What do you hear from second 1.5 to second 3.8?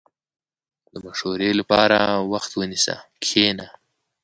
لپاره وخت ونیسه، کښېنه.